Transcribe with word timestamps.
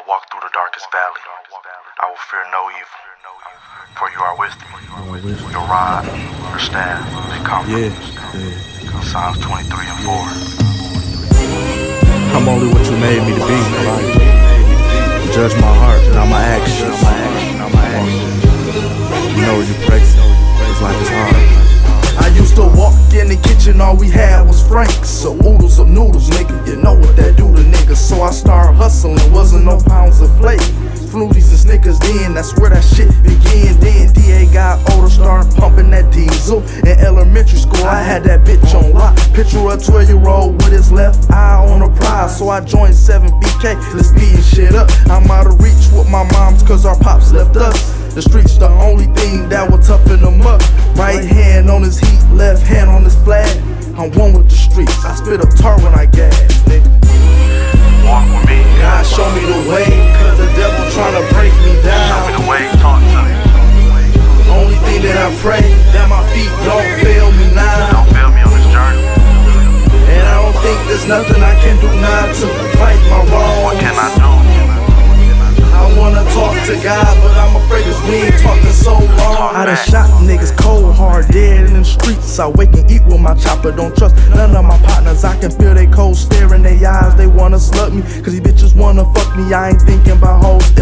I 0.00 0.08
walk 0.08 0.24
through 0.32 0.40
the 0.40 0.48
darkest 0.56 0.88
valley, 0.88 1.20
I 2.00 2.08
will 2.08 2.16
fear 2.32 2.40
no 2.48 2.72
evil. 2.72 3.04
For 4.00 4.08
you 4.08 4.16
are 4.24 4.32
with 4.40 4.56
me. 4.56 4.64
Your 5.52 5.60
rod, 5.68 6.08
your 6.08 6.56
staff, 6.58 7.04
they 7.28 7.36
comfort 7.44 7.68
Yeah, 7.68 7.92
me. 7.92 8.00
yeah. 8.88 9.04
Psalms 9.04 9.36
23 9.44 9.60
and 9.60 10.00
4. 10.00 10.16
I'm 12.32 12.48
only 12.48 12.72
what 12.72 12.80
you 12.88 12.96
made 12.96 13.20
me 13.28 13.36
to 13.36 13.44
be. 13.44 13.60
Judge 15.36 15.52
my 15.60 15.68
heart, 15.68 16.00
not 16.16 16.32
my 16.32 16.40
actions. 16.48 16.96
You 19.36 19.44
know 19.44 19.60
you 19.60 19.74
pray, 19.84 20.00
this 20.00 20.80
life 20.80 20.96
is 20.96 21.10
hard. 21.12 21.36
I 22.20 22.28
used 22.36 22.56
to 22.56 22.62
walk 22.62 22.94
in 23.12 23.28
the 23.28 23.36
kitchen, 23.36 23.80
all 23.80 23.96
we 23.96 24.08
had 24.10 24.46
was 24.46 24.66
franks. 24.66 25.08
So 25.08 25.34
oodles 25.34 25.78
of 25.78 25.88
noodles, 25.88 26.28
nigga, 26.30 26.66
you 26.68 26.76
know 26.76 26.94
what 26.94 27.16
that 27.16 27.36
do 27.36 27.52
to 27.54 27.62
niggas. 27.62 27.96
So 27.96 28.22
I 28.22 28.30
started 28.30 28.74
hustling, 28.76 29.16
wasn't 29.32 29.64
no 29.64 29.78
that's 32.40 32.58
where 32.58 32.70
that 32.70 32.80
shit 32.80 33.12
began. 33.20 33.76
Then 33.84 34.08
DA 34.16 34.48
got 34.50 34.80
older, 34.92 35.10
started 35.10 35.54
pumping 35.60 35.90
that 35.90 36.10
diesel. 36.10 36.64
In 36.88 36.96
elementary 36.96 37.58
school, 37.58 37.84
I 37.84 38.00
had 38.02 38.24
that 38.24 38.48
bitch 38.48 38.72
on 38.72 38.94
lock. 38.94 39.14
Picture 39.34 39.60
a 39.68 39.76
12 39.76 40.08
year 40.08 40.26
old 40.26 40.56
with 40.56 40.72
his 40.72 40.90
left 40.90 41.30
eye 41.30 41.60
on 41.60 41.82
a 41.82 41.94
prize. 42.00 42.38
So 42.38 42.48
I 42.48 42.64
joined 42.64 42.94
7BK, 42.94 43.92
let's 43.92 44.08
speeding 44.08 44.40
shit 44.40 44.74
up. 44.74 44.88
I'm 45.12 45.30
out 45.30 45.48
of 45.48 45.60
reach 45.60 45.84
with 45.92 46.08
my 46.08 46.24
moms, 46.32 46.62
cause 46.62 46.86
our 46.86 46.96
pops 46.96 47.30
left 47.32 47.56
us. 47.56 47.76
The 48.14 48.22
streets 48.22 48.56
the 48.56 48.68
only 48.68 49.06
thing 49.20 49.46
that 49.50 49.70
will 49.70 49.78
toughen 49.78 50.22
them 50.22 50.40
up. 50.40 50.62
Right 50.96 51.22
hand 51.22 51.68
on 51.68 51.82
his 51.82 51.98
heat, 51.98 52.24
left 52.32 52.66
hand 52.66 52.88
on 52.88 53.04
his 53.04 53.16
flag. 53.22 53.52
I'm 54.00 54.10
one 54.16 54.32
with 54.32 54.48
the 54.48 54.56
streets. 54.56 55.04
I 55.04 55.14
spit 55.14 55.42
up 55.42 55.54
tar 55.56 55.76
when 55.84 55.92
I 55.92 56.06
gas, 56.06 56.29
thing 65.30 65.46
that 65.46 65.60
I 65.60 65.60
pray, 65.60 65.62
that 65.92 66.08
my 66.08 66.22
feet 66.32 66.50
don't 66.66 66.90
fail 67.02 67.30
me 67.32 67.46
now. 67.54 67.92
Don't 67.92 68.08
fail 68.14 68.30
me 68.30 68.42
on 68.42 68.50
this 68.50 68.66
journey. 68.72 69.02
And 70.10 70.24
I 70.26 70.42
don't 70.42 70.56
think 70.62 70.78
there's 70.88 71.06
nothing 71.06 71.42
I 71.42 71.54
can 71.60 71.76
do 71.80 71.88
now 72.00 72.26
to 72.26 72.46
right 72.78 72.98
my 73.10 73.22
wrong. 73.30 73.62
What 73.64 73.76
can 73.78 73.94
I 73.94 74.08
do? 74.16 74.30
I 75.80 75.96
wanna 75.96 76.24
talk 76.34 76.54
to 76.66 76.76
God, 76.82 77.16
but 77.22 77.34
I'm 77.38 77.56
afraid 77.56 77.84
cause 77.84 78.00
we 78.08 78.16
ain't 78.16 78.38
talking 78.42 78.72
so 78.72 78.92
long. 78.92 79.56
I 79.56 79.64
done 79.66 79.76
shot 79.76 80.10
niggas 80.22 80.56
cold 80.58 80.94
hard, 80.94 81.28
dead 81.28 81.66
in 81.66 81.74
the 81.74 81.84
streets. 81.84 82.38
I 82.38 82.48
wake 82.48 82.74
and 82.74 82.88
eat 82.90 83.02
with 83.06 83.20
my 83.20 83.34
chopper, 83.34 83.72
don't 83.72 83.96
trust 83.96 84.14
none 84.30 84.54
of 84.54 84.64
my 84.64 84.78
partners. 84.82 85.24
I 85.24 85.38
can 85.40 85.50
feel 85.50 85.74
they 85.74 85.86
cold 85.86 86.16
stare 86.16 86.54
in 86.54 86.62
their 86.62 86.86
eyes, 86.86 87.16
they 87.16 87.26
wanna 87.26 87.56
slut 87.56 87.94
me. 87.94 88.02
Cause 88.22 88.32
these 88.38 88.40
bitches 88.40 88.76
wanna 88.76 89.04
fuck 89.14 89.34
me, 89.36 89.54
I 89.54 89.70
ain't 89.70 89.82
thinking 89.82 90.12
about 90.12 90.44
hoes. 90.44 90.79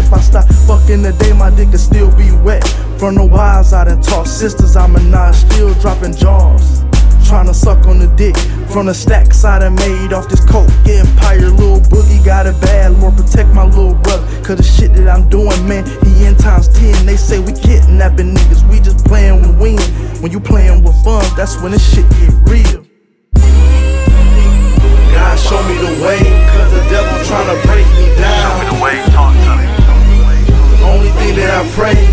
If 0.89 1.05
I 1.05 1.11
stop 1.11 1.19
fucking 1.21 1.37
my 1.37 1.49
dick 1.51 1.69
could 1.69 1.79
still 1.79 2.09
be 2.17 2.31
wet. 2.41 2.67
From 2.97 3.13
the 3.13 3.23
wise, 3.23 3.73
I 3.73 3.85
done 3.85 4.01
taught 4.01 4.25
sisters, 4.25 4.75
I'm 4.75 4.95
a 4.95 4.99
nine, 4.99 5.33
still 5.33 5.73
dropping 5.75 6.15
jaws. 6.15 6.83
Trying 7.27 7.45
to 7.45 7.53
suck 7.53 7.85
on 7.85 7.99
the 7.99 8.07
dick 8.17 8.35
from 8.71 8.87
the 8.87 8.93
stacks 8.95 9.45
I 9.45 9.59
done 9.59 9.75
made 9.75 10.13
off 10.13 10.27
this 10.29 10.43
coke. 10.43 10.67
Getting 10.85 11.07
empire, 11.11 11.49
little 11.51 11.79
boogie 11.79 12.25
got 12.25 12.47
it 12.47 12.59
bad. 12.61 12.93
Lord, 12.99 13.15
protect 13.15 13.53
my 13.53 13.65
little 13.65 13.93
brother. 13.93 14.25
Cause 14.41 14.57
the 14.57 14.63
shit 14.63 14.93
that 14.95 15.07
I'm 15.07 15.29
doing, 15.29 15.67
man, 15.67 15.85
he 16.03 16.25
in 16.25 16.35
times 16.35 16.67
10. 16.69 17.05
They 17.05 17.17
say 17.17 17.37
we 17.37 17.53
kidnapping 17.53 18.33
niggas, 18.33 18.67
we 18.67 18.79
just 18.79 19.05
playing 19.05 19.41
with 19.41 19.61
win. 19.61 19.79
When 20.23 20.31
you 20.31 20.39
playing 20.39 20.81
with 20.81 20.95
fun, 21.03 21.23
that's 21.37 21.61
when 21.61 21.71
this 21.71 21.85
shit 21.93 22.09
get 22.09 22.33
real. 22.49 22.88
Pray, 31.79 32.08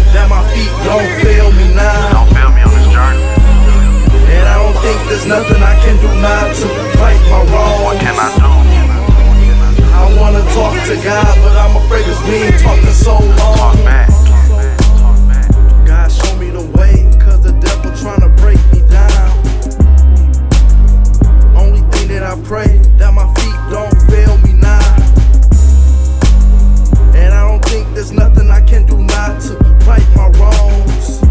do 28.86 28.98
not 28.98 29.41
to 29.42 29.54
right 29.86 30.06
my 30.14 30.28
wrongs. 30.38 31.22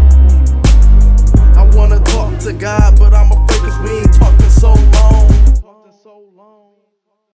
I 1.56 1.68
wanna 1.74 2.00
talk 2.00 2.38
to 2.40 2.52
God. 2.52 2.75